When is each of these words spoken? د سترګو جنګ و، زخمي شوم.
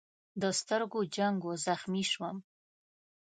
د 0.41 0.43
سترګو 0.59 0.99
جنګ 1.15 1.37
و، 1.45 1.49
زخمي 1.65 2.03
شوم. 2.11 2.37